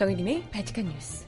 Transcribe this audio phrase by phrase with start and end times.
[0.00, 1.26] 정혜림의 바칙한 뉴스.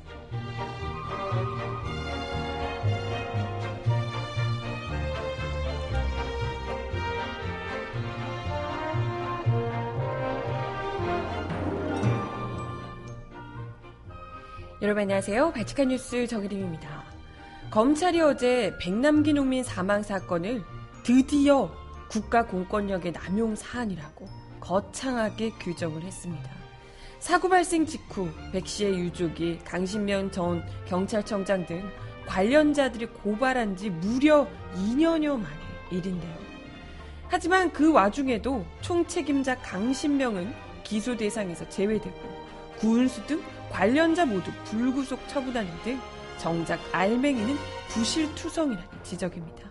[14.80, 15.52] 여러분 안녕하세요.
[15.52, 17.04] 바칙한 뉴스 정혜림입니다.
[17.71, 20.63] 검찰이 어제 백남기 농민 사망 사건을
[21.02, 21.71] 드디어
[22.08, 24.27] 국가 공권력의 남용 사안이라고
[24.61, 26.61] 거창하게 규정을 했습니다.
[27.22, 31.89] 사고 발생 직후 백 씨의 유족이 강신명 전 경찰청장 등
[32.27, 35.58] 관련자들이 고발한 지 무려 2년여 만의
[35.92, 36.36] 일인데요.
[37.28, 42.12] 하지만 그 와중에도 총책임자 강신명은 기소 대상에서 제외되고
[42.78, 46.00] 구은수 등 관련자 모두 불구속 처분하는 등
[46.39, 47.55] 정작 알맹이는
[47.91, 49.70] 부실투성이라는 지적입니다.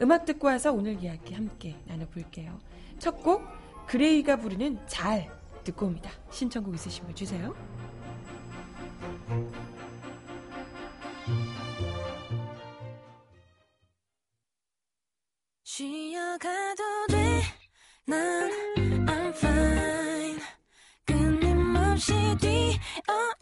[0.00, 2.56] 음악 듣고 와서 오늘 이야기 함께 나눠볼게요.
[3.00, 3.42] 첫 곡
[3.88, 5.28] 그레이가 부르는 잘
[5.64, 6.10] 듣고 옵니다.
[6.30, 7.54] 신청곡 있으시면 주세요.
[15.64, 17.42] 쉬어가도 돼,
[18.06, 18.50] 난
[19.06, 20.40] I'm fine.
[21.04, 23.34] 끊임없이 뛰어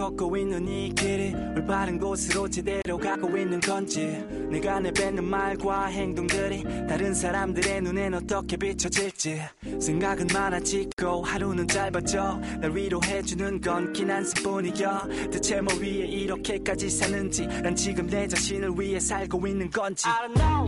[0.00, 7.12] 걷고 있는 이 길이 올바른 곳으로 제대로 가고 있는 건지 내가 내뱉는 말과 행동들이 다른
[7.12, 9.42] 사람들의 눈엔 어떻게 비춰질지
[9.78, 17.74] 생각은 많아지고 하루는 짧아져 날 위로해주는 건 긴 한숨뿐이야 대체 뭐 위해 이렇게까지 사는지 난
[17.76, 20.06] 지금 내 자신을 위해 살고 있는 건지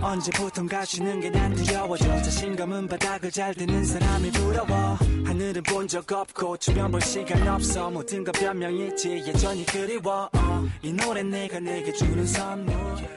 [0.02, 4.98] 언제부턴가 쉬는 게 난 두려워져 자신감은 바닥을 잘 드는 사람이 부러워
[5.42, 10.68] 하늘은 본 적 없고 주변 볼 시간 없어 모든 건 변명이지 예전이 그리워 어.
[10.82, 12.72] 이 노래 내가 내게 주는 선물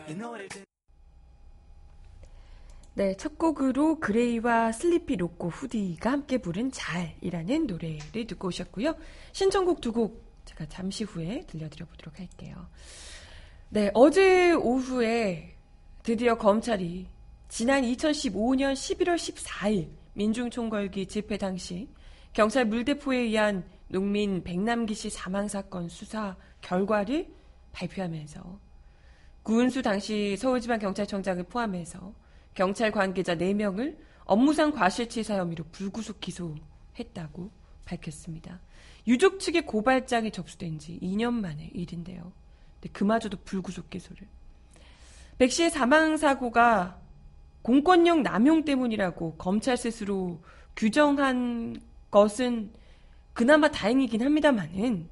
[0.09, 0.65] 이 노래를 듣-
[2.95, 8.95] 네, 첫 곡으로 그레이와 슬리피 로꼬 후디가 함께 부른 잘이라는 노래를 듣고 오셨고요.
[9.31, 12.55] 신청곡 두 곡 제가 잠시 후에 들려드려 보도록 할게요.
[13.69, 15.55] 네, 어제 오후에
[16.01, 17.05] 드디어 검찰이
[17.49, 21.87] 지난 2015년 11월 14일 민중총궐기 집회 당시
[22.35, 27.33] 경찰 물대포에 의한 농민 백남기 씨 사망 사건 수사 결과를
[27.71, 28.59] 발표하면서
[29.41, 32.13] 구은수 당시 서울지방경찰청장을 포함해서
[32.53, 37.51] 경찰 관계자 4명을 업무상 과실치사 혐의로 불구속 기소했다고
[37.85, 38.59] 밝혔습니다.
[39.07, 42.33] 유족 측의 고발장이 접수된 지 2년 만의 일인데요.
[42.81, 44.27] 근데 그마저도 불구속 기소를.
[45.37, 46.99] 백 씨의 사망 사고가
[47.61, 50.41] 공권력 남용 때문이라고 검찰 스스로
[50.75, 51.81] 규정한
[52.15, 52.71] 것은
[53.33, 55.09] 그나마 다행이긴 합니다만은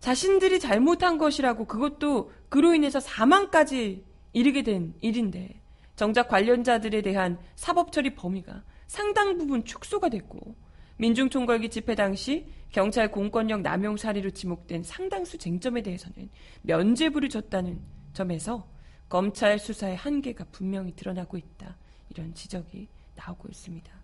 [0.00, 4.04] 자신들이 잘못한 것이라고 그것도 그로 인해서 사망까지
[4.34, 5.62] 이르게 된 일인데
[5.96, 10.54] 정작 관련자들에 대한 사법 처리 범위가 상당 부분 축소가 됐고
[10.98, 16.28] 민중총궐기 집회 당시 경찰 공권력 남용 사례로 지목된 상당수 쟁점에 대해서는
[16.60, 17.80] 면죄부를 줬다는
[18.12, 18.68] 점에서
[19.08, 21.78] 검찰 수사의 한계가 분명히 드러나고 있다.
[22.10, 24.03] 이런 지적이 나오고 있습니다.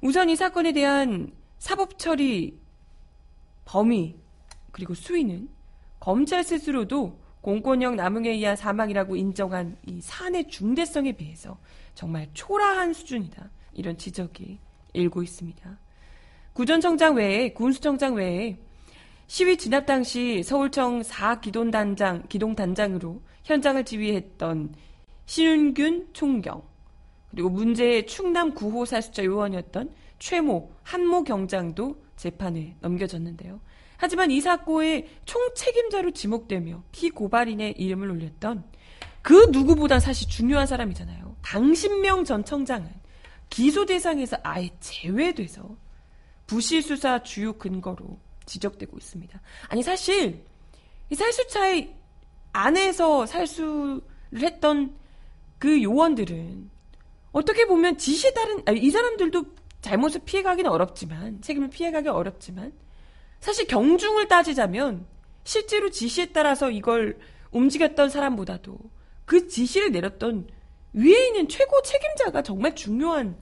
[0.00, 2.58] 우선 이 사건에 대한 사법 처리
[3.64, 4.16] 범위
[4.70, 5.48] 그리고 수위는
[5.98, 11.58] 검찰 스스로도 공권력 남용에 의한 사망이라고 인정한 이 사안의 중대성에 비해서
[11.94, 13.50] 정말 초라한 수준이다.
[13.72, 14.58] 이런 지적이
[14.92, 15.78] 일고 있습니다.
[16.52, 18.58] 구전청장 외에 군수청장 외에
[19.26, 24.74] 시위 진압 당시 서울청 4기동단장 기동단장으로 현장을 지휘했던
[25.26, 26.62] 신윤균 총경
[27.30, 33.60] 그리고 문제의 충남 9호 사수자 요원이었던 최모 한모 경장도 재판에 넘겨졌는데요.
[33.96, 38.64] 하지만 이 사건의 총책임자로 지목되며 피고발인의 이름을 올렸던
[39.22, 41.36] 그 누구보다 사실 중요한 사람이잖아요.
[41.42, 42.88] 강신명 전 청장은
[43.50, 45.76] 기소 대상에서 아예 제외돼서
[46.46, 49.40] 부실 수사 주요 근거로 지적되고 있습니다.
[49.68, 50.44] 아니 사실
[51.10, 51.94] 이 살수차의
[52.52, 54.00] 안에서 살수를
[54.36, 54.96] 했던
[55.58, 56.70] 그 요원들은
[57.38, 59.44] 어떻게 보면 지시에 따른 아니, 이 사람들도
[59.80, 62.72] 잘못을 피해가기는 어렵지만 책임을 피해가기 어렵지만
[63.38, 65.06] 사실 경중을 따지자면
[65.44, 67.18] 실제로 지시에 따라서 이걸
[67.52, 68.76] 움직였던 사람보다도
[69.24, 70.48] 그 지시를 내렸던
[70.94, 73.36] 위에 있는 최고 책임자가 정말 중요한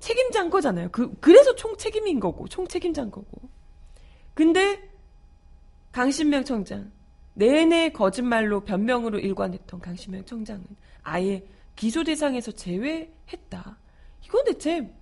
[0.00, 0.88] 책임자인 거잖아요.
[0.90, 3.48] 그, 그래서 총 책임인 거고, 총 책임자인 거고.
[4.34, 4.90] 근데
[5.92, 6.90] 강신명 청장,
[7.34, 10.64] 내내 거짓말로 변명으로 일관했던 강신명 청장은
[11.02, 11.44] 아예
[11.80, 13.78] 기소 대상에서 제외했다.
[14.26, 14.92] 이건 대체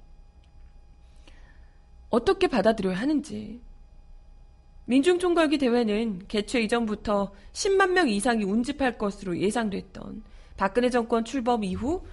[2.08, 3.60] 어떻게 받아들여야 하는지.
[4.84, 10.22] 민중총궐기 대회는 개최 이전부터 10만 명 이상이 운집할 것으로 예상됐던
[10.56, 12.06] 박근혜 정권 출범 이후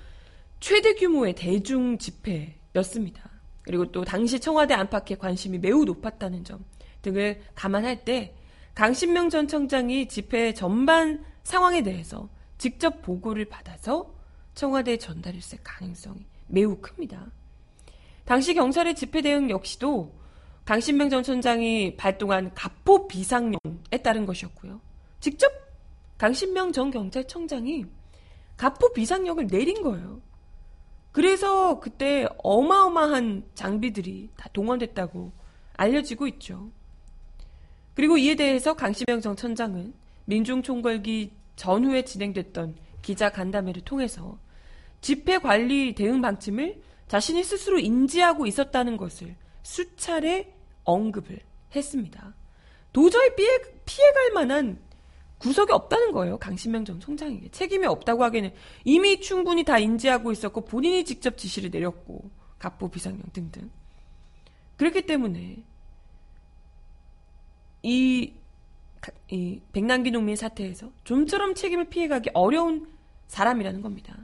[0.60, 3.30] 최대 규모의 대중 집회였습니다.
[3.62, 6.66] 그리고 또 당시 청와대 안팎의 관심이 매우 높았다는 점
[7.04, 8.34] 등을 감안할 때
[8.74, 14.15] 강신명 전 청장이 집회 전반 상황에 대해서 직접 보고를 받아서
[14.56, 17.32] 청와대에 전달했을 가능성이 매우 큽니다.
[18.24, 20.16] 당시 경찰의 집회 대응 역시도
[20.66, 23.60] 강신명 전 청장이 발동한 가포 비상령에
[24.04, 24.82] 따른 것이었고요.
[25.20, 25.52] 직접
[26.18, 27.86] 강신명 전 경찰청장이
[28.58, 30.22] 가포 비상령을 내린 거예요.
[31.12, 35.32] 그래서 그때 어마어마한 장비들이 다 동원됐다고
[35.78, 36.72] 알려지고 있죠.
[37.94, 39.94] 그리고 이에 대해서 강신명 전 청장은
[40.26, 44.38] 민중총궐기 전후에 진행됐던 기자 간담회를 통해서
[45.06, 50.52] 집회 관리 대응 방침을 자신이 스스로 인지하고 있었다는 것을 수차례
[50.84, 51.42] 언급을
[51.76, 52.34] 했습니다.
[52.92, 53.56] 도저히 피해,
[53.86, 54.80] 피해갈 만한
[55.38, 56.40] 구석이 없다는 거예요.
[56.40, 57.50] 강신명 전 총장에게.
[57.52, 58.52] 책임이 없다고 하기에는
[58.84, 63.70] 이미 충분히 다 인지하고 있었고 본인이 직접 지시를 내렸고 갑부 비상령 등등.
[64.76, 65.64] 그렇기 때문에
[67.84, 68.34] 이,
[69.30, 72.88] 이 백남기 농민 사태에서 좀처럼 책임을 피해가기 어려운
[73.28, 74.18] 사람이라는 겁니다.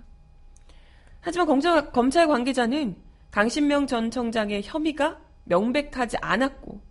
[1.21, 2.95] 하지만 검찰, 검찰 관계자는
[3.31, 6.81] 강신명 전 청장의 혐의가 명백하지 않았고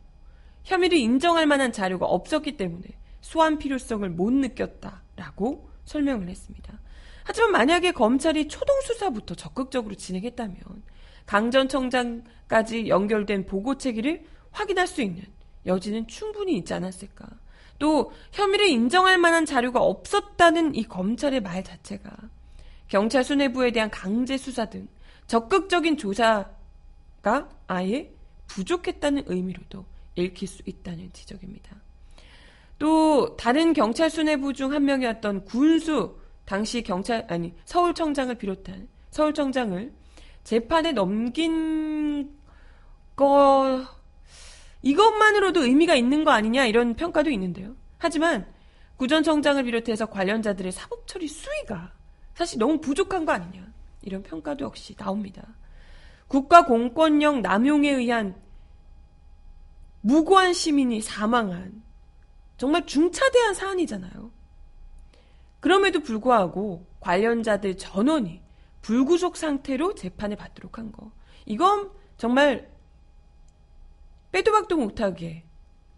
[0.64, 2.84] 혐의를 인정할 만한 자료가 없었기 때문에
[3.20, 6.80] 소환 필요성을 못 느꼈다라고 설명을 했습니다.
[7.24, 10.58] 하지만 만약에 검찰이 초동 수사부터 적극적으로 진행했다면
[11.26, 15.22] 강 전 청장까지 연결된 보고 체계를 확인할 수 있는
[15.66, 17.28] 여지는 충분히 있지 않았을까.
[17.78, 22.10] 또 혐의를 인정할 만한 자료가 없었다는 이 검찰의 말 자체가
[22.90, 24.86] 경찰 수뇌부에 대한 강제 수사 등
[25.28, 28.12] 적극적인 조사가 아예
[28.48, 31.76] 부족했다는 의미로도 읽힐 수 있다는 지적입니다.
[32.78, 39.92] 또 다른 경찰 수뇌부 중 한 명이었던 군수 당시 경찰 아니 서울청장을 비롯한 서울청장을
[40.42, 42.36] 재판에 넘긴
[43.14, 43.84] 거
[44.82, 47.76] 이것만으로도 의미가 있는 거 아니냐 이런 평가도 있는데요.
[47.98, 48.52] 하지만
[48.96, 51.99] 구전 청장을 비롯해서 관련자들의 사법 처리 수위가
[52.40, 53.70] 사실 너무 부족한 거 아니냐
[54.00, 55.46] 이런 평가도 역시 나옵니다.
[56.26, 58.34] 국가 공권력 남용에 의한
[60.00, 61.82] 무고한 시민이 사망한
[62.56, 64.30] 정말 중차대한 사안이잖아요.
[65.60, 68.40] 그럼에도 불구하고 관련자들 전원이
[68.80, 71.12] 불구속 상태로 재판을 받도록 한 거.
[71.44, 72.70] 이건 정말
[74.32, 75.44] 빼도 박도 못하게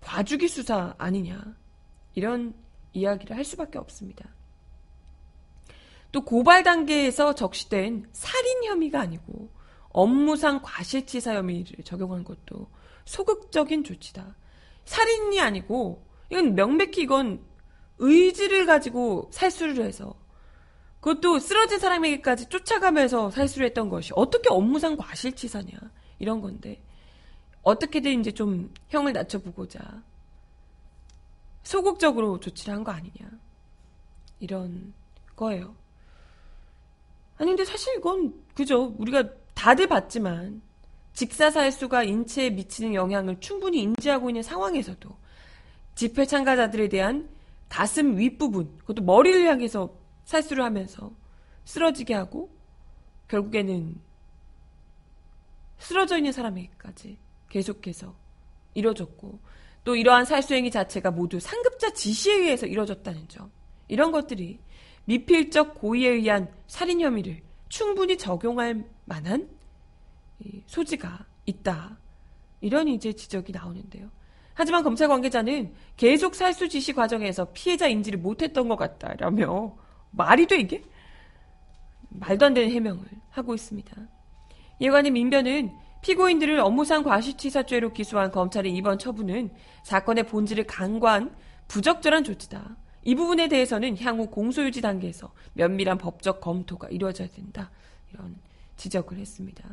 [0.00, 1.54] 봐주기 수사 아니냐.
[2.14, 2.52] 이런
[2.94, 4.28] 이야기를 할 수밖에 없습니다.
[6.12, 9.50] 또 고발 단계에서 적시된 살인 혐의가 아니고
[9.88, 12.68] 업무상 과실치사 혐의를 적용한 것도
[13.04, 14.36] 소극적인 조치다.
[14.84, 17.44] 살인이 아니고 이건 명백히 이건
[17.98, 20.14] 의지를 가지고 살수를 해서
[21.00, 25.72] 그것도 쓰러진 사람에게까지 쫓아가면서 살수를 했던 것이 어떻게 업무상 과실치사냐
[26.18, 26.82] 이런 건데
[27.62, 30.02] 어떻게든 이제 좀 형을 낮춰보고자
[31.62, 33.30] 소극적으로 조치를 한 거 아니냐
[34.40, 34.92] 이런
[35.36, 35.74] 거예요.
[37.42, 40.62] 아니 근데 사실 이건 그죠 우리가 다들 봤지만
[41.12, 45.10] 직사살수가 인체에 미치는 영향을 충분히 인지하고 있는 상황에서도
[45.96, 47.28] 집회 참가자들에 대한
[47.68, 49.92] 가슴 윗부분, 그것도 머리를 향해서
[50.24, 51.10] 살수를 하면서
[51.64, 52.48] 쓰러지게 하고
[53.26, 54.00] 결국에는
[55.78, 57.18] 쓰러져 있는 사람에게까지
[57.48, 58.14] 계속해서
[58.74, 59.40] 이뤄졌고
[59.82, 63.50] 또 이러한 살수행위 자체가 모두 상급자 지시에 의해서 이뤄졌다는 점.
[63.88, 64.60] 이런 것들이
[65.04, 69.48] 미필적 고의에 의한 살인 혐의를 충분히 적용할 만한
[70.66, 71.98] 소지가 있다.
[72.60, 74.08] 이런 이제 지적이 나오는데요.
[74.54, 79.74] 하지만 검찰 관계자는 계속 살수 지시 과정에서 피해자 인지를 못했던 것 같다라며
[80.12, 80.84] 말이 돼 이게?
[82.10, 83.96] 말도 안 되는 해명을 하고 있습니다.
[84.90, 89.50] 관해 민변은 피고인들을 업무상 과실치사죄로 기소한 검찰의 이번 처분은
[89.84, 91.34] 사건의 본질을 간과한
[91.68, 92.76] 부적절한 조치다.
[93.04, 97.70] 이 부분에 대해서는 향후 공소유지 단계에서 면밀한 법적 검토가 이루어져야 된다.
[98.12, 98.36] 이런
[98.76, 99.68] 지적을 했습니다.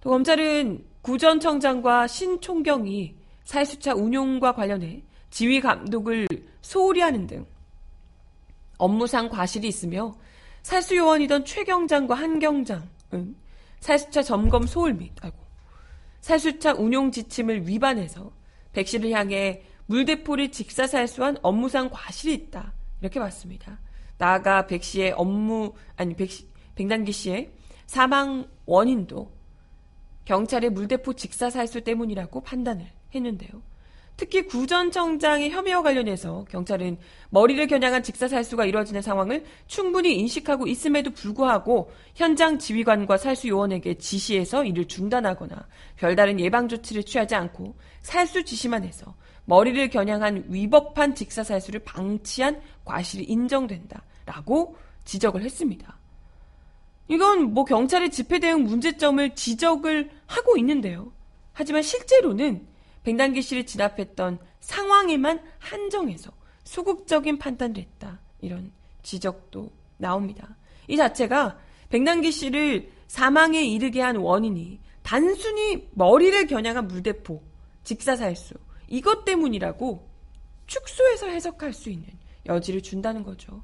[0.00, 3.14] 또 검찰은 구전 청장과 신 총경이
[3.44, 6.26] 살수차 운용과 관련해 지휘 감독을
[6.62, 7.46] 소홀히 하는 등
[8.78, 10.14] 업무상 과실이 있으며
[10.62, 13.36] 살수 요원이던 최 경장과 한 경장은
[13.80, 15.36] 살수차 점검 소홀 및 아이고
[16.20, 18.32] 살수차 운용 지침을 위반해서
[18.72, 23.80] 백 씨를 향해 물대포를 직사살수한 업무상 과실이 있다 이렇게 봤습니다.
[24.18, 27.50] 나아가 백 씨의 업무 아니 백 씨, 백단기 씨의
[27.86, 29.32] 사망 원인도
[30.24, 33.62] 경찰의 물대포 직사살수 때문이라고 판단을 했는데요.
[34.16, 36.98] 특히 구전 청장의 혐의와 관련해서 경찰은
[37.30, 44.86] 머리를 겨냥한 직사살수가 이루어지는 상황을 충분히 인식하고 있음에도 불구하고 현장 지휘관과 살수 요원에게 지시해서 이를
[44.86, 53.24] 중단하거나 별다른 예방 조치를 취하지 않고 살수 지시만 해서 머리를 겨냥한 위법한 직사살수를 방치한 과실이
[53.24, 55.98] 인정된다라고 지적을 했습니다.
[57.08, 61.12] 이건 뭐 경찰의 집회 대응 문제점을 지적을 하고 있는데요.
[61.52, 62.66] 하지만 실제로는
[63.02, 66.32] 백남기실을 진압했던 상황에만 한정해서
[66.64, 68.18] 소극적인 판단을 했다.
[68.40, 68.72] 이런
[69.02, 70.56] 지적도 나옵니다.
[70.88, 71.58] 이 자체가
[71.90, 77.42] 백남기 씨를 사망에 이르게 한 원인이 단순히 머리를 겨냥한 물대포,
[77.84, 78.54] 직사살수,
[78.88, 80.08] 이것 때문이라고
[80.66, 82.08] 축소해서 해석할 수 있는
[82.46, 83.62] 여지를 준다는 거죠.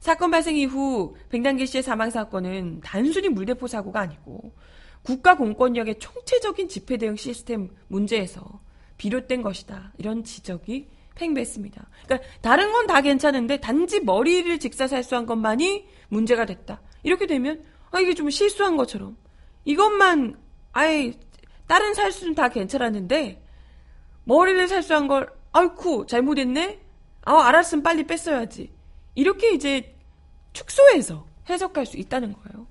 [0.00, 4.54] 사건 발생 이후 백남기 씨의 사망 사건은 단순히 물대포 사고가 아니고
[5.02, 8.60] 국가 공권력의 총체적인 집회 대응 시스템 문제에서
[8.96, 9.92] 비롯된 것이다.
[9.98, 11.88] 이런 지적이 팽배했습니다.
[12.04, 16.82] 그러니까 다른 건 다 괜찮은데 단지 머리를 직사살수한 것만이 문제가 됐다.
[17.02, 19.16] 이렇게 되면 아 이게 좀 실수한 것처럼
[19.64, 20.38] 이것만
[20.72, 21.12] 아예
[21.66, 23.42] 다른 살수는 다 괜찮았는데
[24.24, 26.80] 머리를 살수한 걸 아이쿠 잘못했네.
[27.22, 28.72] 아 알았으면 빨리 뺐어야지.
[29.14, 29.94] 이렇게 이제
[30.52, 32.66] 축소해서 해석할 수 있다는 거예요.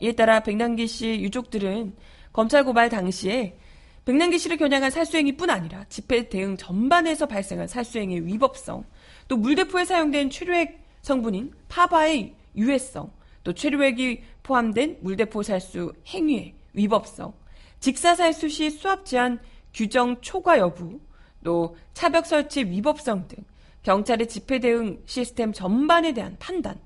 [0.00, 1.94] 이에 따라 백남기 씨 유족들은
[2.32, 3.56] 검찰 고발 당시에
[4.04, 8.84] 백남기 씨를 겨냥한 살수행위뿐 아니라 집회 대응 전반에서 발생한 살수행위의 위법성,
[9.28, 13.12] 또 물대포에 사용된 최류액 성분인 파바의 유해성,
[13.44, 17.32] 또 최류액이 포함된 물대포 살수 행위의 위법성,
[17.78, 19.38] 직사살수 시 수압 제한
[19.74, 21.00] 규정 초과 여부,
[21.44, 23.38] 또 차벽 설치 위법성 등
[23.82, 26.78] 경찰의 집회 대응 시스템 전반에 대한 판단,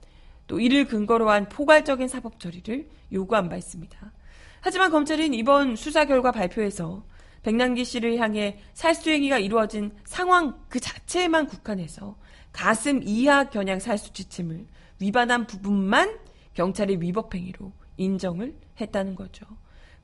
[0.46, 4.12] 또 이를 근거로 한 포괄적인 사법 처리를 요구한 바 있습니다.
[4.60, 7.04] 하지만 검찰은 이번 수사 결과 발표에서
[7.42, 12.16] 백남기 씨를 향해 살수행위가 이루어진 상황 그 자체에만 국한해서
[12.52, 14.66] 가슴 이하 겨냥 살수 지침을
[14.98, 16.18] 위반한 부분만
[16.54, 19.46] 경찰의 위법행위로 인정을 했다는 거죠.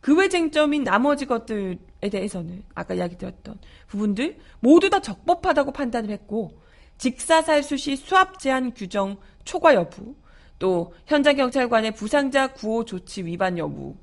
[0.02, 1.78] 그 외 쟁점인 나머지 것들에
[2.10, 6.60] 대해서는 아까 이야기 드렸던 부분들 모두 다 적법하다고 판단을 했고
[6.98, 10.14] 직사살수 시 수압 제한 규정 초과 여부
[10.58, 13.96] 또 현장 경찰관의 부상자 구호 조치 위반 여부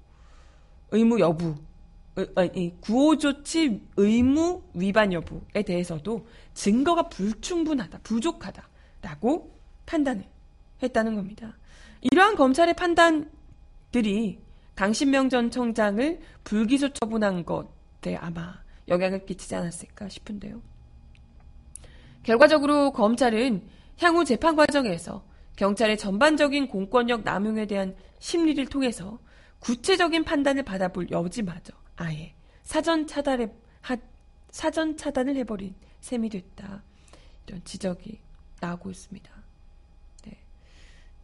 [0.91, 1.55] 의무 여부
[2.81, 9.53] 구호 조치 의무 위반 여부에 대해서도 증거가 불충분하다, 부족하다라고
[9.85, 10.25] 판단을
[10.81, 11.57] 했다는 겁니다.
[12.01, 14.39] 이러한 검찰의 판단들이
[14.79, 20.61] 강신명 전 청장을 불기소 처분한 것에 아마 영향을 끼치지 않았을까 싶은데요.
[22.23, 23.61] 결과적으로 검찰은
[23.99, 25.25] 향후 재판 과정에서
[25.57, 29.19] 경찰의 전반적인 공권력 남용에 대한 심리를 통해서
[29.59, 32.33] 구체적인 판단을 받아볼 여지마저 아예
[32.63, 33.49] 사전 차단해
[33.81, 33.97] 하,
[34.49, 36.83] 사전 차단을 해버린 셈이 됐다.
[37.47, 38.21] 이런 지적이
[38.61, 39.29] 나오고 있습니다.
[40.23, 40.37] 네.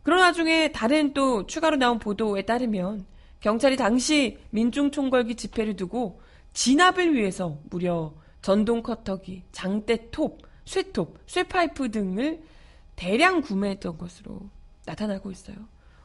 [0.03, 3.14] 그러나 중에 다른 또 추가로 나온 보도에 따르면
[3.45, 6.19] 경찰이 당시 민중 총궐기 집회를 두고
[6.53, 8.11] 진압을 위해서 무려
[8.41, 12.41] 전동 커터기, 장대 톱, 쇠톱, 쇠파이프 등을
[12.95, 14.49] 대량 구매했던 것으로
[14.87, 15.57] 나타나고 있어요.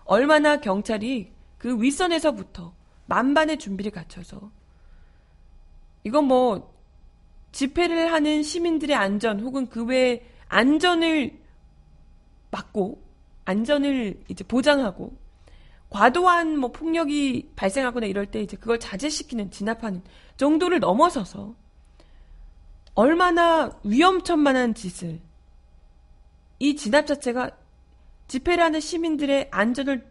[0.05, 2.75] 얼마나 경찰이 그 윗선에서부터
[3.07, 4.51] 만반의 준비를 갖춰서
[6.05, 6.75] 이건 뭐
[7.53, 11.41] 집회를 하는 시민들의 안전 혹은 그 외의 안전을
[12.51, 13.03] 막고
[13.47, 15.17] 안전을 이제 보장하고
[15.91, 20.03] 과도한 뭐 폭력이 발생하거나 이럴 때 이제 그걸 자제시키는 진압하는
[20.37, 21.55] 정도를 넘어서서
[22.95, 25.21] 얼마나 위험천만한 짓을
[26.59, 27.51] 이 진압 자체가
[28.29, 30.07] 집회를 하는 시민들의 안전을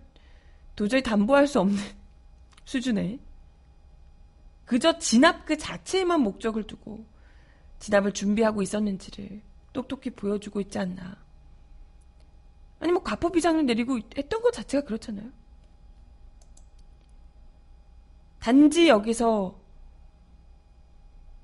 [0.75, 1.77] 도저히 담보할 수 없는
[2.65, 3.19] 수준의
[4.65, 7.05] 그저 진압 그 자체에만 목적을 두고
[7.79, 11.17] 진압을 준비하고 있었는지를 똑똑히 보여주고 있지 않나.
[12.79, 15.38] 아니 뭐 가포 비상을 내리고 했던 것 자체가 그렇잖아요.
[18.39, 19.59] 단지 여기서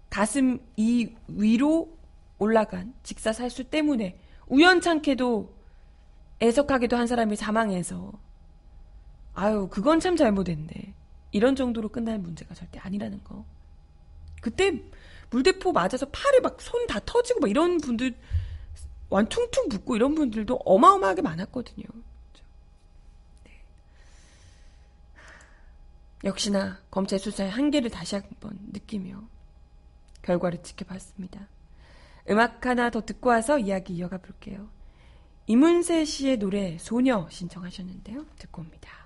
[0.09, 1.89] 가슴 이 위로
[2.39, 5.53] 올라간 직사살수 때문에 우연찮게도
[6.41, 8.11] 애석하게도 한 사람이 사망해서
[9.33, 10.93] 아유 그건 참 잘못했네.
[11.31, 13.45] 이런 정도로 끝날 문제가 절대 아니라는 거.
[14.41, 14.81] 그때
[15.31, 18.15] 물대포 맞아서 팔에 막 손 다 터지고 막 이런 분들
[19.09, 21.85] 완퉁퉁 붓고 이런 분들도 어마어마하게 많았거든요.
[23.43, 23.51] 네.
[26.25, 29.21] 역시나 검찰 수사의 한계를 다시 한번 느끼며
[30.23, 31.47] 결과를 지켜봤습니다.
[32.31, 34.67] 음악 하나 더 듣고 와서 이야기 이어가 볼게요.
[35.45, 38.25] 이문세 씨의 노래 소녀 신청하셨는데요.
[38.39, 39.04] 듣고 옵니다.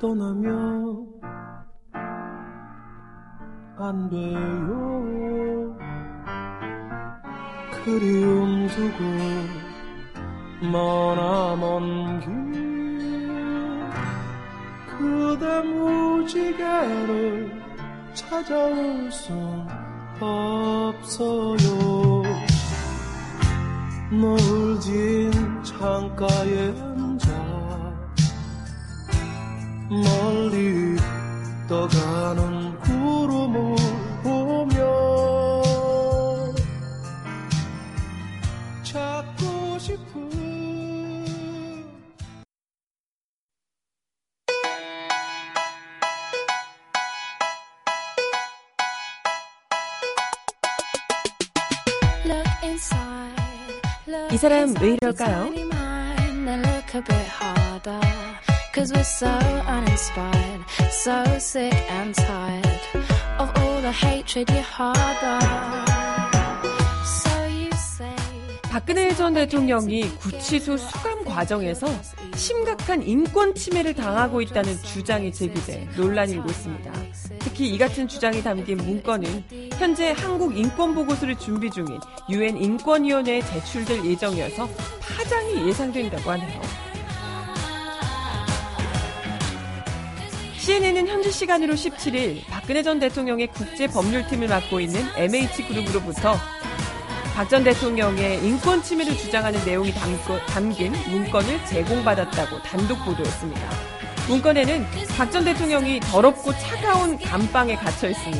[0.00, 1.06] 떠나면
[3.76, 5.76] 안 돼요.
[7.84, 9.04] 그리움 두고
[10.72, 12.30] 머나 먼 길
[14.88, 17.50] 그대 무지개를
[18.14, 19.66] 찾아올 순
[20.20, 21.56] 없어요.
[24.10, 25.30] 노을 진
[25.62, 26.89] 창가에
[31.70, 33.76] 떠가는 구름을
[34.24, 35.62] 보며
[38.82, 40.30] 찾고 싶은
[52.24, 53.80] Look inside.
[54.08, 55.50] Look 이 사람 왜 inside 이럴까요?
[58.72, 62.80] Cause we're so uninspired, so sick and tired
[63.38, 65.40] of all the hatred you harbor.
[68.62, 71.88] 박근혜 전 대통령이 구치소 수감 과정에서
[72.36, 76.92] 심각한 인권 침해를 당하고 있다는 주장이 제기돼 논란이 일고 있습니다.
[77.40, 79.44] 특히 이 같은 주장이 담긴 문건은
[79.76, 81.98] 현재 한국 인권 보고서를 준비 중인
[82.28, 84.68] 유엔 인권위원회에 제출될 예정이어서
[85.00, 86.89] 파장이 예상된다고 하네요.
[90.70, 96.36] CNN은 현지 시간으로 17일 박근혜 전 대통령의 국제 법률팀을 맡고 있는 MH그룹으로부터
[97.34, 99.92] 박 전 대통령의 인권 침해를 주장하는 내용이
[100.46, 103.60] 담긴 문건을 제공받았다고 단독 보도했습니다.
[104.28, 104.86] 문건에는
[105.18, 108.36] 박 전 대통령이 더럽고 차가운 감방에 갇혀 있으며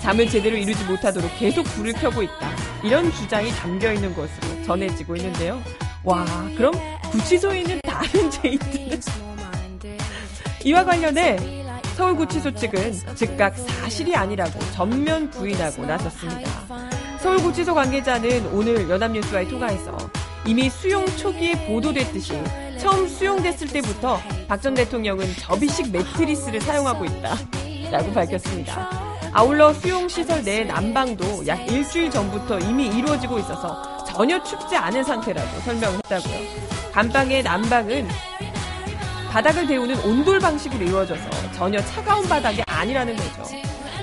[0.00, 2.50] 잠을 제대로 이루지 못하도록 계속 불을 켜고 있다.
[2.84, 5.62] 이런 주장이 담겨 있는 것으로 전해지고 있는데요.
[6.04, 6.74] 와, 그럼
[7.12, 9.00] 구치소에 있는 다른 죄인들은
[10.64, 11.61] 이와 관련해
[11.96, 16.50] 서울구치소 측은 즉각 사실이 아니라고 전면 부인하고 나섰습니다.
[17.20, 19.96] 서울구치소 관계자는 오늘 연합뉴스와의 통화에서
[20.46, 22.32] 이미 수용 초기에 보도됐듯이
[22.78, 27.36] 처음 수용됐을 때부터 박 전 대통령은 접이식 매트리스를 사용하고 있다.
[27.90, 28.90] 라고 밝혔습니다.
[29.32, 36.36] 아울러 수용시설 내 난방도 약 일주일 전부터 이미 이루어지고 있어서 전혀 춥지 않은 상태라고 설명했다고요.
[36.92, 38.08] 감방의 난방은
[39.32, 43.44] 바닥을 데우는 온돌 방식으로 이루어져서 전혀 차가운 바닥이 아니라는 거죠.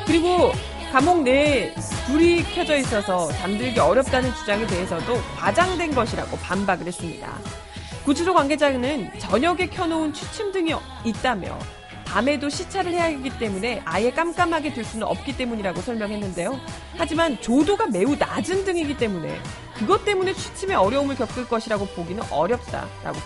[0.08, 0.52] 그리고
[0.92, 1.72] 감옥 내에
[2.08, 7.32] 불이 켜져 있어서 잠들기 어렵다는 주장에 대해서도 과장된 것이라고 반박을 했습니다.
[8.06, 10.74] 구치소 관계자는 저녁에 켜놓은 취침 등이
[11.06, 11.60] 있다며
[12.06, 16.60] 밤에도 시차를 해야 하기 때문에 아예 깜깜하게 둘 수는 없기 때문이라고 설명했는데요.
[16.98, 19.40] 하지만 조도가 매우 낮은 등이기 때문에
[19.76, 23.20] 그것 때문에 취침에 어려움을 겪을 것이라고 보기는 어렵다라고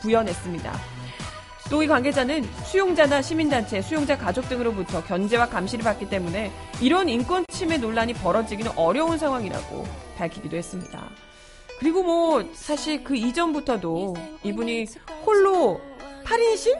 [0.00, 0.99] 부연했습니다.
[1.70, 8.14] 또이 관계자는 수용자나 시민단체, 수용자 가족 등으로부터 견제와 감시를 받기 때문에 이런 인권 침해 논란이
[8.14, 9.86] 벌어지기는 어려운 상황이라고
[10.18, 11.08] 밝히기도 했습니다.
[11.78, 14.86] 그리고 뭐 사실 그 이전부터도 이분이
[15.24, 15.80] 홀로
[16.24, 16.76] 8인실?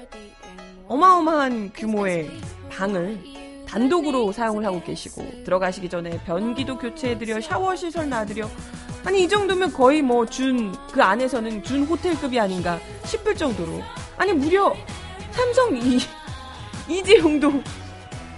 [0.88, 2.28] 어마어마한 규모의
[2.70, 3.18] 방을
[3.68, 8.48] 단독으로 사용을 하고 계시고 들어가시기 전에 변기도 교체해드려 샤워 시설 놔드려
[9.04, 13.80] 아니 이 정도면 거의 뭐 준 그 안에서는 준 호텔급이 아닌가 싶을 정도로
[14.20, 14.76] 아니 무려
[15.30, 15.98] 삼성 이
[16.86, 17.62] 이재용도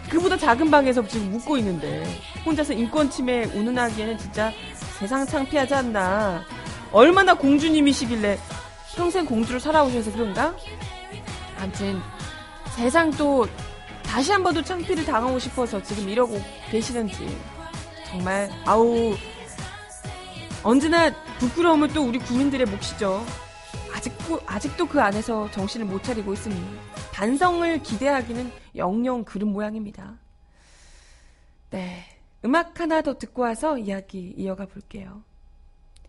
[0.09, 2.05] 그보다 작은 방에서 지금 묵고 있는데
[2.47, 4.53] 혼자서 인권 침해 운운하기에는 진짜
[5.01, 6.45] 세상 창피하지 않나
[6.93, 8.39] 얼마나 공주님이시길래
[8.95, 10.55] 평생 공주로 살아오셔서 그런가?
[11.59, 12.01] 아무튼
[12.77, 13.49] 세상 또
[14.05, 16.41] 다시 한 번 더 창피를 당하고 싶어서 지금 이러고
[16.71, 17.27] 계시는지
[18.07, 19.17] 정말 아우
[20.63, 23.25] 언제나 부끄러움을 또 우리 국민들의 몫이죠.
[24.03, 26.57] 아직도 아직도 그 안에서 정신을 못 차리고 있으니
[27.13, 30.19] 반성을 기대하기는 영영 그런 모양입니다.
[31.71, 32.03] 네,
[32.45, 35.23] 음악 하나 더 듣고 와서 이야기 이어가 볼게요.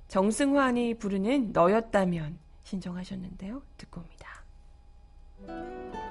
[0.07, 3.61] 정승환이 부르는 너였다면 신청하셨는데요.
[3.77, 6.02] 듣고 옵니다.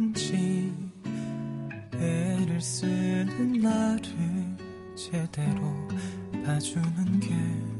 [0.00, 0.72] 어려운지
[1.94, 4.00] 애를 쓰는 나를
[4.96, 5.60] 제대로
[6.44, 7.79] 봐주는 게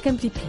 [0.00, 0.42] 바칙한 브리핑.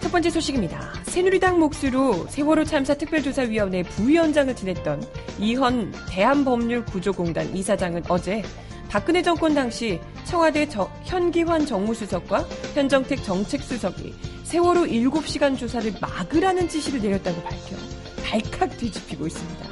[0.00, 0.92] 첫 번째 소식입니다.
[1.04, 5.02] 새누리당 몫으로 세월호 참사 특별조사위원회 부위원장을 지냈던
[5.38, 8.42] 이현 대한법률구조공단 이사장은 어제
[8.88, 12.40] 박근혜 정권 당시 청와대 저, 현기환 정무수석과
[12.74, 17.91] 현정택 정책수석이 세월호 7시간 조사를 막으라는 지시를 내렸다고 밝혀
[18.24, 19.66] 발칵 뒤집히고 있습니다.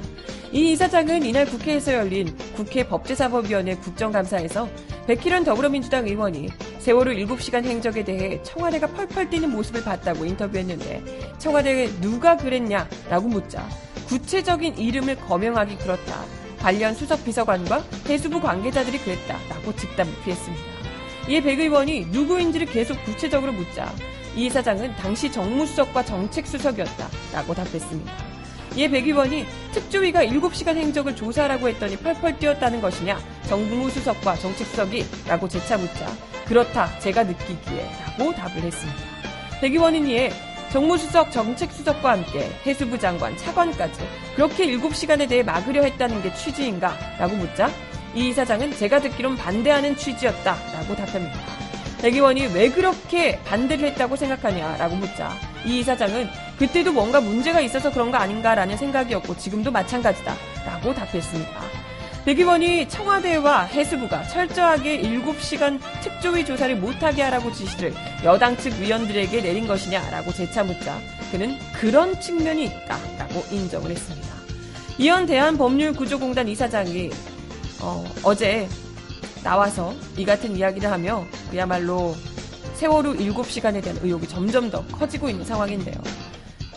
[0.53, 4.69] 이 이사장은 이날 국회에서 열린 국회 법제사법위원회 국정감사에서
[5.07, 6.49] 백희련 더불어민주당 의원이
[6.81, 11.03] 세월호 7시간 행적에 대해 청와대가 펄펄 뛰는 모습을 봤다고 인터뷰했는데
[11.39, 13.69] 청와대에 누가 그랬냐라고 묻자
[14.09, 16.25] 구체적인 이름을 거명하기 그렇다.
[16.59, 20.65] 관련 수석 비서관과 해수부 관계자들이 그랬다라고 즉답을 피했습니다.
[21.29, 23.91] 이에 백 의원이 누구인지를 계속 구체적으로 묻자
[24.37, 28.30] 이 이사장은 당시 정무수석과 정책수석이었다라고 답했습니다.
[28.77, 35.77] 이에 백 의원이 특조위가 7시간 행적을 조사하라고 했더니 펄펄 뛰었다는 것이냐 정무수석과 정책수석이 라고 재차
[35.77, 36.07] 묻자
[36.47, 39.01] 그렇다 제가 느끼기에 라고 답을 했습니다.
[39.61, 40.33] 백 의원은 이에
[40.73, 44.01] 정무수석, 정책수석과 함께 해수부 장관, 차관까지
[44.37, 46.97] 그렇게 7시간에 대해 막으려 했다는 게 취지인가?
[47.19, 47.71] 라고 묻자
[48.15, 51.39] 이 이사장은 제가 듣기론 반대하는 취지였다 라고 답합니다.
[52.01, 54.77] 백 의원이 왜 그렇게 반대를 했다고 생각하냐?
[54.79, 55.33] 라고 묻자
[55.67, 56.29] 이 이사장은
[56.61, 60.35] 그때도 뭔가 문제가 있어서 그런 거 아닌가라는 생각이었고 지금도 마찬가지다
[60.67, 61.63] 라고 답했습니다.
[62.27, 67.95] 백 의원이 청와대와 해수부가 철저하게 7시간 특조위 조사를 못하게 하라고 지시를
[68.25, 70.99] 여당 측 위원들에게 내린 것이냐라고 재차 묻자
[71.33, 74.29] 그는 그런 측면이 있다라고 인정을 했습니다.
[74.99, 77.09] 이현 대한법률구조공단 이사장이
[77.81, 78.69] 어, 어제
[79.43, 82.15] 나와서 이 같은 이야기를 하며 그야말로
[82.75, 85.97] 세월호 7시간에 대한 의혹이 점점 더 커지고 있는 상황인데요.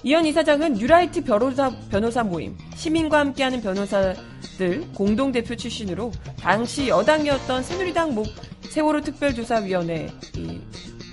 [0.06, 8.28] 이현 이사장은 뉴라이트 변호사, 변호사 모임, 시민과 함께하는 변호사들 공동대표 출신으로 당시 여당이었던 새누리당 목
[8.70, 10.10] 세월호 특별조사위원회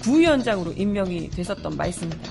[0.02, 2.30] 부위원장으로 임명이 됐었던 바 있습니다.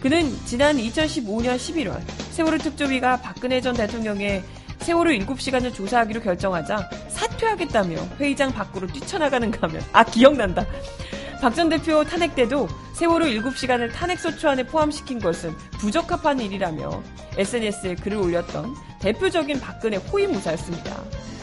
[0.00, 4.42] 그는 지난 2015년 11월 세월호 특조위가 박근혜 전 대통령의
[4.78, 10.64] 세월호 7시간을 조사하기로 결정하자 사퇴하겠다며 회의장 밖으로 뛰쳐나가는 가면 아 기억난다.
[11.40, 17.02] 박 전 대표 탄핵 때도 세월호 7시간을 탄핵소추 안에 포함시킨 것은 부적합한 일이라며
[17.36, 20.96] SNS에 글을 올렸던 대표적인 박근혜 호위무사였습니다.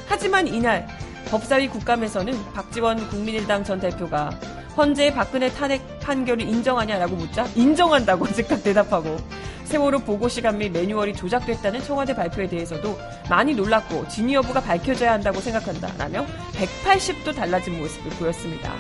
[0.08, 0.86] 하지만 이날
[1.30, 4.30] 법사위 국감에서는 박지원 국민일당 전 대표가
[4.76, 9.16] 헌재 박근혜 탄핵 판결을 인정하냐라고 묻자 인정한다고 즉각 대답하고
[9.64, 15.40] 세월호 보고 시간 및 매뉴얼이 조작됐다는 청와대 발표에 대해서도 많이 놀랐고 진위 여부가 밝혀져야 한다고
[15.40, 18.74] 생각한다라며 180도 달라진 모습을 보였습니다.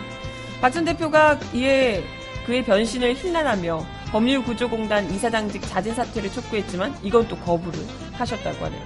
[0.62, 2.04] 박 전 대표가 이에
[2.46, 7.80] 그의 변신을 힐난하며 법률구조공단 이사장직 자진 사퇴를 촉구했지만 이건 또 거부를
[8.13, 8.82] 하셨다고 하네요.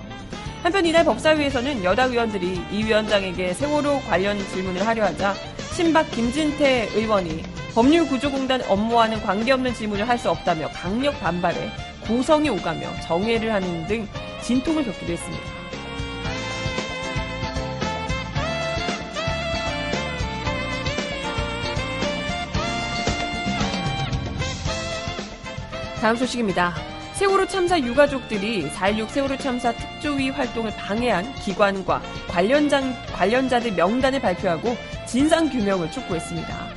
[0.64, 5.34] 한편 이날 법사위에서는 여당 의원들이 이 위원장에게 세월호 관련 질문을 하려 하자
[5.76, 11.70] 친박 김진태 의원이 법률구조공단 업무와는 관계없는 질문을 할 수 없다며 강력 반발해
[12.08, 14.08] 고성이 오가며 정회를 하는 등
[14.42, 15.59] 진통을 겪기도 했습니다.
[26.02, 26.74] 다음 소식입니다.
[27.14, 35.92] 세월호 참사 유가족들이 4.16 세월호 참사 특조위 활동을 방해한 기관과 관련장, 관련자들 명단을 발표하고 진상규명을
[35.92, 36.70] 촉구했습니다.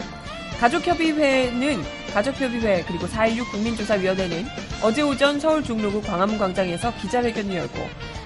[0.59, 1.83] 가족협의회는
[2.13, 4.45] 가족협의회 그리고 4.16 국민조사위원회는
[4.83, 7.79] 어제 오전 서울 중로구 광화문 광장에서 기자회견을 열고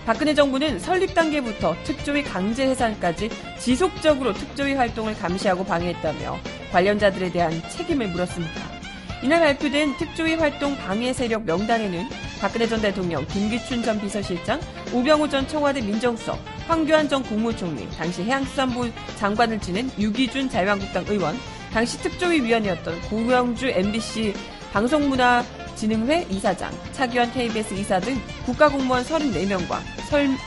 [0.07, 3.29] 박근혜 정부는 설립 단계부터 특조위 강제 해산까지
[3.59, 6.39] 지속적으로 특조위 활동을 감시하고 방해했다며
[6.73, 8.76] 관련자들에 대한 책임을 물었습니다.
[9.23, 12.09] 이날 발표된 특조위 활동 방해 세력 명단에는
[12.41, 14.61] 박근혜 전 대통령, 김기춘 전 비서실장,
[14.93, 21.37] 우병우 전 청와대 민정수석, 황교안 전 국무총리, 당시 해양수산부 장관을 지낸 유기준 자유한국당 의원,
[21.73, 24.35] 당시 특조위 위원이었던 고영주 MBC
[24.73, 29.79] 방송문화진흥회 이사장, 차기환 KBS 이사 등 국가공무원 34명과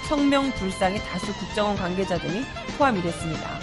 [0.07, 2.43] 성명 불상의 다수 국정원 관계자 등이
[2.77, 3.58] 포함이 됐습니다.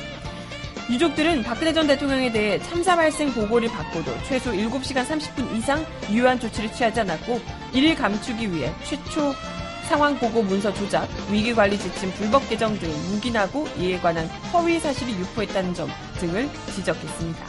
[0.88, 6.72] 유족들은 박근혜 전 대통령에 대해 참사 발생 보고를 받고도 최소 7시간 30분 이상 유효한 조치를
[6.72, 7.40] 취하지 않았고
[7.72, 9.34] 이를 감추기 위해 최초
[9.88, 15.12] 상황 보고 문서 조작, 위기 관리 지침 불법 개정 등을 묵인하고 이에 관한 허위 사실이
[15.12, 17.46] 유포했다는 점 등을 지적했습니다.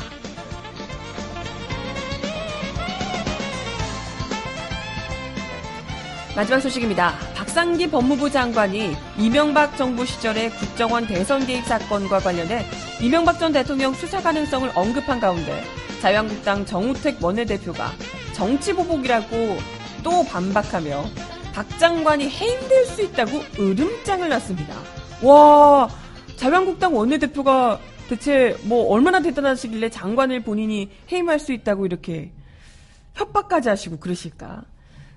[6.35, 7.15] 마지막 소식입니다.
[7.57, 12.63] 박상기 법무부 장관이 이명박 정부 시절의 국정원 대선 개입 사건과 관련해
[13.01, 15.63] 이명박 전 대통령 수사 가능성을 언급한 가운데
[15.99, 17.93] 자유한국당 정우택 원내대표가
[18.33, 19.57] 정치보복이라고
[20.03, 21.03] 또 반박하며
[21.55, 24.75] 박 장관이 해임될 수 있다고 으름장을 놨습니다.
[25.23, 25.89] 와,
[26.35, 32.29] 자유한국당 원내대표가 대체 뭐 얼마나 대단하시길래 장관을 본인이 해임할 수 있다고 이렇게
[33.15, 34.61] 협박까지 하시고 그러실까?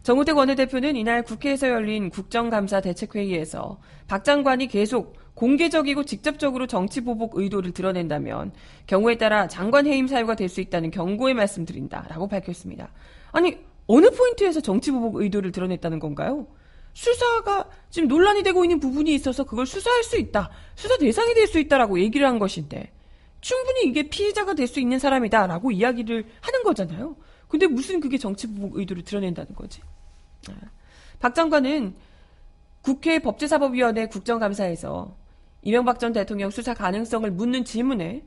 [0.02, 7.72] 정우택 원내대표는 이날 국회에서 열린 국정감사 대책회의에서 박 장관이 계속 공개적이고 직접적으로 정치 보복 의도를
[7.72, 8.52] 드러낸다면
[8.86, 12.92] 경우에 따라 장관 해임 사유가 될 수 있다는 경고의 말씀드린다라고 밝혔습니다.
[13.30, 16.46] 아니 어느 포인트에서 정치 보복 의도를 드러냈다는 건가요?
[16.94, 20.50] 수사가 지금 논란이 되고 있는 부분이 있어서 그걸 수사할 수 있다.
[20.74, 22.90] 수사 대상이 될 수 있다라고 얘기를 한 것인데
[23.40, 27.16] 충분히 이게 피해자가 될 수 있는 사람이다라고 이야기를 하는 거잖아요.
[27.50, 29.82] 근데 무슨 그게 정치보복 의도를 드러낸다는 거지?
[30.48, 30.52] 아,
[31.18, 31.94] 박 장관은
[32.80, 35.16] 국회 법제사법위원회 국정감사에서
[35.62, 38.24] 이명박 전 대통령 수사 가능성을 묻는 질문에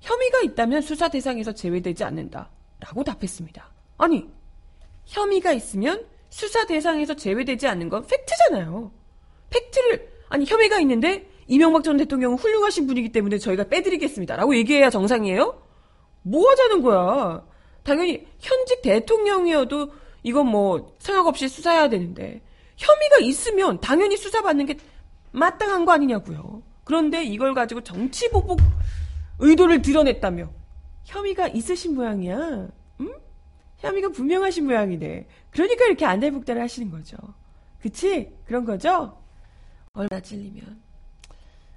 [0.00, 2.50] 혐의가 있다면 수사 대상에서 제외되지 않는다.
[2.80, 3.70] 라고 답했습니다.
[3.96, 4.28] 아니,
[5.06, 8.90] 혐의가 있으면 수사 대상에서 제외되지 않는 건 팩트잖아요.
[9.48, 14.36] 팩트를, 아니, 혐의가 있는데 이명박 전 대통령은 훌륭하신 분이기 때문에 저희가 빼드리겠습니다.
[14.36, 15.62] 라고 얘기해야 정상이에요?
[16.22, 17.46] 뭐 하자는 거야?
[17.86, 19.92] 당연히 현직 대통령이어도
[20.24, 22.42] 이건 뭐 생각 없이 수사해야 되는데
[22.76, 24.76] 혐의가 있으면 당연히 수사받는 게
[25.30, 26.62] 마땅한 거 아니냐고요.
[26.82, 28.58] 그런데 이걸 가지고 정치 보복
[29.38, 30.50] 의도를 드러냈다며
[31.04, 32.68] 혐의가 있으신 모양이야.
[33.00, 33.14] 응?
[33.78, 35.28] 혐의가 분명하신 모양이네.
[35.50, 37.16] 그러니까 이렇게 안달복달을 하시는 거죠.
[37.80, 38.32] 그치?
[38.46, 39.16] 그런 거죠?
[39.92, 40.82] 얼마 찔리면.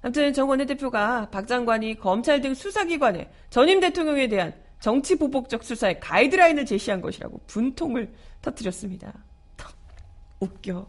[0.02, 6.66] 아무튼 정 원내대표가 박 장관이 검찰 등 수사기관에 전임 대통령에 대한 정치 보복적 수사의 가이드라인을
[6.66, 8.12] 제시한 것이라고 분통을
[8.42, 9.12] 터뜨렸습니다.
[10.40, 10.88] 웃겨.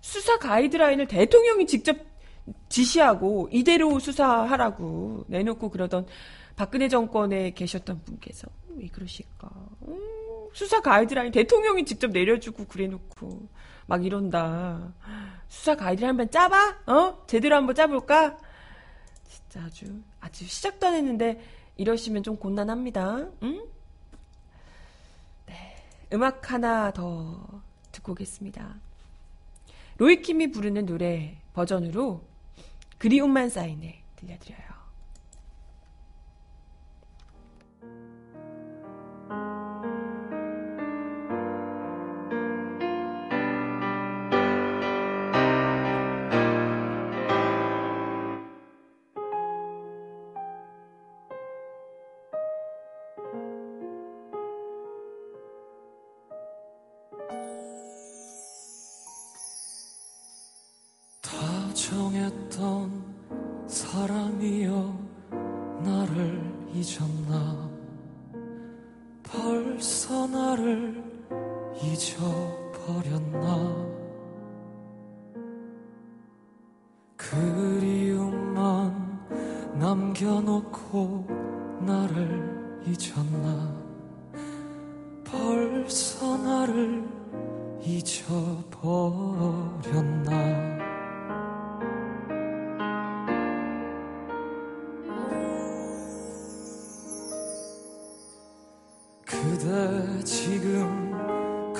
[0.00, 1.96] 수사 가이드라인을 대통령이 직접
[2.68, 6.06] 지시하고 이대로 수사하라고 내놓고 그러던
[6.56, 9.50] 박근혜 정권에 계셨던 분께서 왜 그러실까?
[9.86, 10.00] 음,
[10.54, 13.48] 수사 가이드라인 대통령이 직접 내려주고 그래놓고
[13.86, 14.94] 막 이런다.
[15.48, 16.78] 수사 가이드라인 한번 짜봐?
[16.86, 17.24] 어?
[17.26, 18.38] 제대로 한번 짜볼까?
[19.28, 21.40] 진짜 아주 아주 시작도 안 했는데
[21.78, 23.28] 이러시면 좀 곤란합니다.
[23.42, 23.66] 응?
[25.46, 25.76] 네,
[26.12, 27.62] 음악 하나 더
[27.92, 28.74] 듣고 오겠습니다.
[29.96, 32.22] 로이킴이 부르는 노래 버전으로
[32.98, 34.77] 그리움만 쌓이네 들려드려요.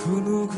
[0.08, 0.48] 그누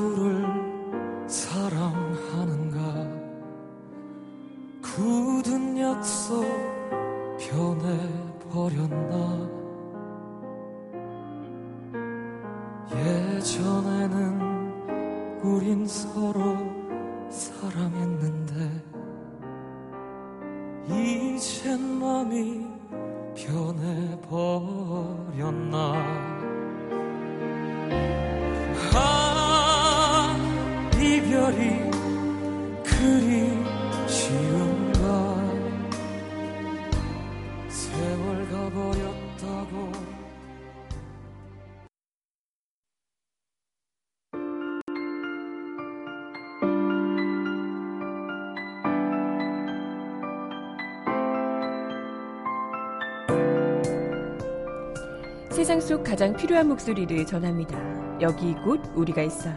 [56.00, 57.78] 속 가장 필요한 목소리를 전합니다.
[58.20, 59.54] 여기 곧 우리가 있어요.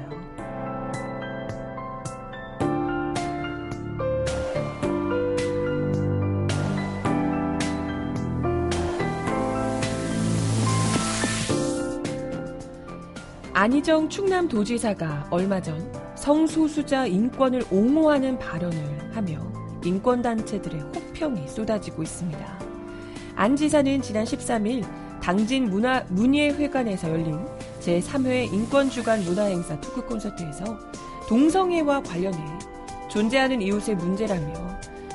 [13.53, 19.39] 안희정 충남도지사가 얼마 전 성소수자 인권을 옹호하는 발언을 하며
[19.83, 22.59] 인권단체들의 호평이 쏟아지고 있습니다.
[23.35, 27.39] 안 지사는 지난 13일 당진 문화, 문예회관에서 열린
[27.79, 30.77] 제3회 인권주간 문화행사 투크 콘서트에서
[31.29, 32.37] 동성애와 관련해
[33.09, 34.53] 존재하는 이웃의 문제라며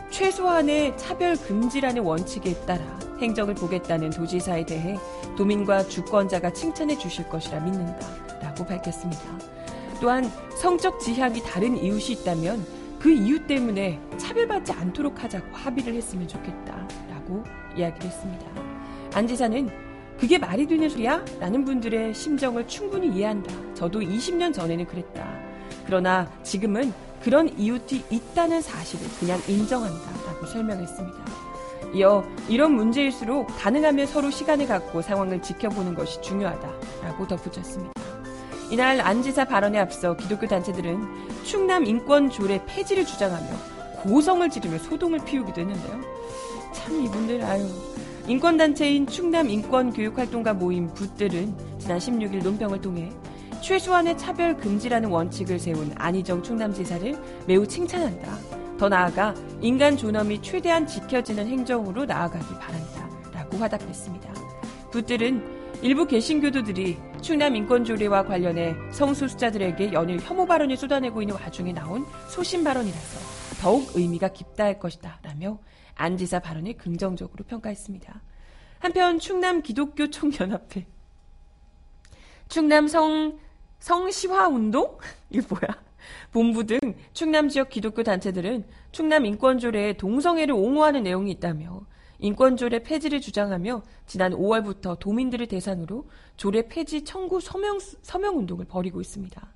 [0.09, 2.83] 최소한의 차별 금지라는 원칙에 따라
[3.21, 4.97] 행정을 보겠다는 도지사에 대해
[5.37, 8.09] 도민과 주권자가 칭찬해 주실 것이라 믿는다
[8.41, 9.23] 라고 밝혔습니다.
[10.01, 12.65] 또한 성적 지향이 다른 이웃이 있다면
[12.99, 17.45] 그 이유 때문에 차별받지 않도록 하자고 합의를 했으면 좋겠다 라고
[17.77, 18.47] 이야기를 했습니다.
[19.13, 19.88] 안 지사는
[20.19, 21.25] 그게 말이 되는 소리야?
[21.39, 23.55] 라는 분들의 심정을 충분히 이해한다.
[23.75, 25.25] 저도 20년 전에는 그랬다.
[25.87, 30.27] 그러나 지금은 그런 이웃이 있다는 사실을 그냥 인정한다.
[30.27, 31.19] 라고 설명했습니다.
[31.95, 36.69] 이어 이런 문제일수록 가능하면 서로 시간을 갖고 상황을 지켜보는 것이 중요하다.
[37.03, 37.93] 라고 덧붙였습니다.
[38.71, 43.47] 이날 안 지사 발언에 앞서 기독교 단체들은 충남 인권 조례 폐지를 주장하며
[44.03, 46.01] 고성을 지르며 소동을 피우기도 했는데요.
[46.75, 47.67] 참 이분들 아유
[48.29, 53.11] 인권단체인 충남 인권교육활동가 모임 붓들은 지난 16일 논평을 통해
[53.63, 58.77] 최소한의 차별 금지라는 원칙을 세운 안희정 충남지사를 매우 칭찬한다.
[58.77, 63.09] 더 나아가 인간 존엄이 최대한 지켜지는 행정으로 나아가길 바란다.
[63.33, 64.35] 라고 화답했습니다.
[64.91, 72.63] 붓들은 일부 개신교도들이 충남 인권조례와 관련해 성소수자들에게 연일 혐오 발언을 쏟아내고 있는 와중에 나온 소신
[72.63, 75.19] 발언이라서 더욱 의미가 깊다 할 것이다.
[75.23, 75.59] 라며
[75.99, 78.23] 안 지사 발언을 긍정적으로 평가했습니다.
[78.79, 80.87] 한편 충남 기독교 총연합회
[82.49, 83.39] 충남 성
[83.81, 84.97] 성시화 운동
[85.29, 85.83] 이게 뭐야?
[86.33, 86.79] 본부 등
[87.13, 91.83] 충남 지역 기독교 단체들은 충남 인권조례에 동성애를 옹호하는 내용이 있다며
[92.21, 99.53] 인권조례 폐지를 주장하며 지난 5월부터 도민들을 대상으로 조례 폐지 청구 서명 서명 운동을 벌이고 있습니다.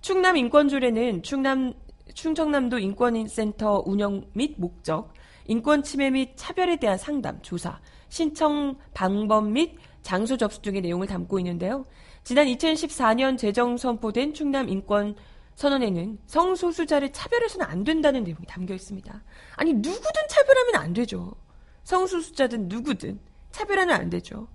[0.00, 1.72] 충남 인권조례는 충남
[2.14, 5.12] 충청남도 인권센터 운영 및 목적,
[5.48, 11.38] 인권 침해 및 차별에 대한 상담, 조사, 신청 방법 및 장소 접수 등의 내용을 담고
[11.40, 11.86] 있는데요.
[12.22, 15.16] 지난 2014년 제정 선포된 충남 인권
[15.56, 19.22] 선언에는 성소수자를 차별해서는 안 된다는 내용이 담겨 있습니다.
[19.56, 21.34] 아니 누구든 차별하면 안 되죠.
[21.82, 23.18] 성소수자든 누구든
[23.50, 24.48] 차별하면 안 되죠.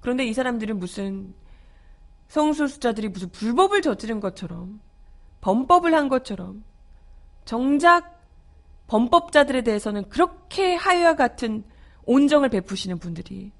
[0.00, 1.34] 그런데 이 사람들은 무슨
[2.28, 4.80] 성소수자들이 무슨 불법을 저지른 것처럼
[5.40, 6.64] 범법을 한 것처럼
[7.44, 8.15] 정작
[8.86, 11.64] 범법자들에 대해서는 그렇게 하여와 같은
[12.04, 13.52] 온정을 베푸시는 분들이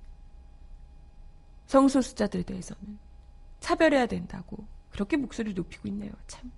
[1.66, 2.98] 성소수자들에 대해서는
[3.60, 6.12] 차별해야 된다고 그렇게 목소리를 높이고 있네요.
[6.26, 6.50] 참.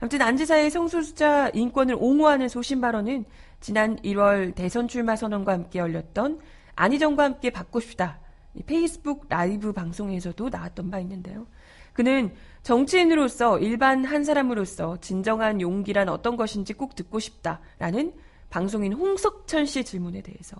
[0.00, 3.24] 아무튼 안지사의 성소수자 인권을 옹호하는 소신 발언은
[3.60, 6.40] 지난 1월 대선 출마 선언과 함께 열렸던
[6.74, 8.20] 안희정과 함께 싶다.
[8.66, 11.46] 페이스북 라이브 방송에서도 나왔던 바 있는데요.
[11.92, 12.34] 그는
[12.66, 18.12] 정치인으로서 일반 한 사람으로서 진정한 용기란 어떤 것인지 꼭 듣고 싶다라는
[18.50, 20.56] 방송인 홍석천 씨의 질문에 대해서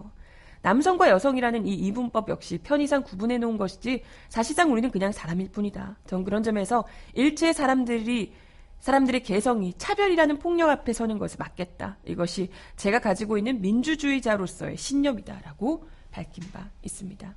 [0.63, 5.97] 남성과 여성이라는 이 이분법 역시 편의상 구분해 놓은 것이지 사실상 우리는 그냥 사람일 뿐이다.
[6.07, 8.33] 전 그런 점에서 일체 사람들이
[8.79, 11.99] 사람들의 개성이 차별이라는 폭력 앞에 서는 것을 막겠다.
[12.05, 17.35] 이것이 제가 가지고 있는 민주주의자로서의 신념이다라고 밝힌 바 있습니다.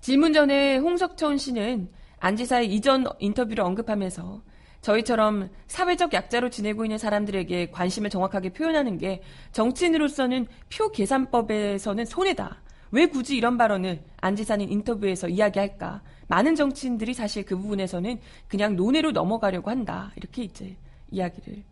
[0.00, 1.88] 질문 전에 홍석천 씨는
[2.18, 4.42] 안 지사의 이전 인터뷰를 언급하면서
[4.80, 12.60] 저희처럼 사회적 약자로 지내고 있는 사람들에게 관심을 정확하게 표현하는 게 정치인으로서는 표 계산법에서는 손해다.
[12.90, 16.02] 왜 굳이 이런 발언을 안 지사는 인터뷰에서 이야기할까?
[16.28, 20.12] 많은 정치인들이 사실 그 부분에서는 그냥 논외로 넘어가려고 한다.
[20.16, 20.76] 이렇게 이제
[21.10, 21.64] 이야기를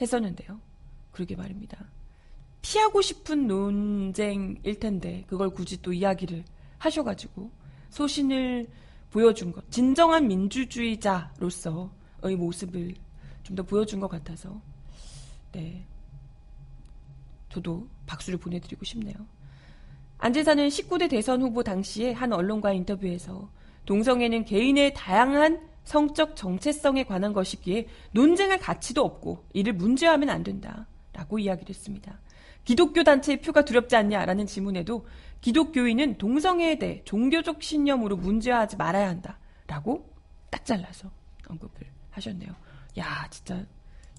[0.00, 0.58] 했었는데요.
[1.12, 1.78] 그러게 말입니다.
[2.62, 6.44] 피하고 싶은 논쟁일 텐데 그걸 굳이 또 이야기를
[6.78, 7.50] 하셔가지고
[7.90, 8.66] 소신을
[9.14, 12.94] 보여준 것, 진정한 민주주의자로서의 모습을
[13.44, 14.60] 좀 더 보여준 것 같아서,
[15.52, 15.86] 네.
[17.48, 19.14] 저도 박수를 보내드리고 싶네요.
[20.18, 23.48] 안재사는 19대 대선 후보 당시에 한 언론과 인터뷰에서
[23.86, 30.88] 동성애는 개인의 다양한 성적 정체성에 관한 것이기에 논쟁할 가치도 없고 이를 문제화하면 안 된다.
[31.12, 32.18] 라고 이야기를 했습니다.
[32.64, 35.06] 기독교 단체의 표가 두렵지 않냐라는 질문에도
[35.44, 39.38] 기독교인은 동성애에 대해 종교적 신념으로 문제화하지 말아야 한다.
[39.66, 40.10] 라고
[40.48, 41.10] 딱 잘라서
[41.46, 42.50] 언급을 하셨네요.
[42.96, 43.66] 야, 진짜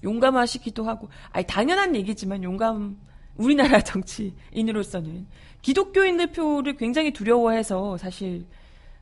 [0.04, 3.00] 용감하시기도 하고, 아니, 당연한 얘기지만 용감,
[3.34, 5.26] 우리나라 정치인으로서는
[5.62, 8.46] 기독교인들 표를 굉장히 두려워해서 사실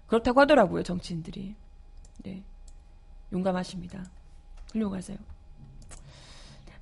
[0.07, 1.55] 그렇다고 하더라고요, 정치인들이.
[2.22, 2.43] 네.
[3.35, 4.03] 용감하십니다.
[4.72, 5.18] 훌륭하세요.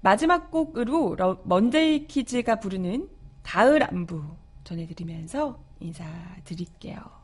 [0.02, 3.08] 마지막 곡으로 먼데이 키즈가 부르는
[3.42, 7.22] 가을 안부 전해드리면서 인사드릴게요.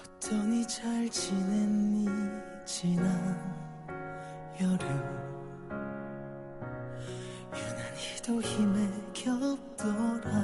[0.00, 2.06] 어떠니 잘 지냈니
[2.64, 3.04] 지난
[4.60, 5.24] 여름
[8.24, 10.43] 그래도 힘에 겹돌아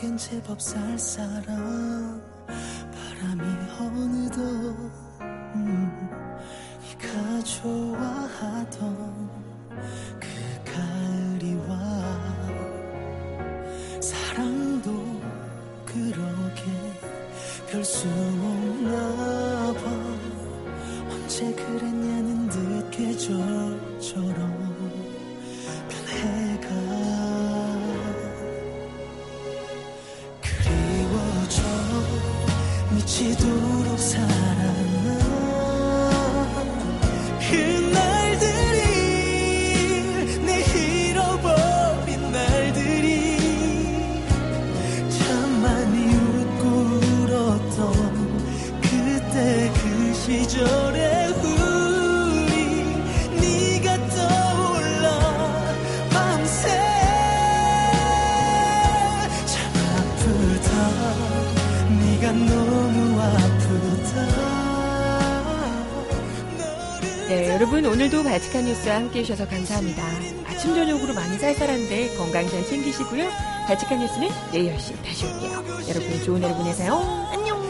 [0.00, 2.22] 새벽녘엔 제법 쌀쌀한
[2.92, 3.42] 바람이
[3.78, 4.40] 어느덧
[5.20, 6.10] 음,
[6.82, 9.30] 네가 좋아하던
[10.18, 10.26] 그
[10.72, 12.18] 가을이 와
[14.00, 14.90] 사랑도
[15.84, 16.62] 그러게
[17.70, 19.80] 별 수 없나 봐.
[21.10, 24.69] 언제 그랬냐는 듯 계절처럼
[68.70, 70.02] 뉴스와 함께 해주셔서 감사합니다.
[70.46, 73.28] 아침 저녁으로 많이 쌀쌀한데 건강 잘 챙기시고요.
[73.66, 75.52] 바치칸 뉴스는 내일 10시 다시 올게요.
[75.88, 76.94] 여러분 좋은 하루 보내세요.
[77.32, 77.60] 안녕.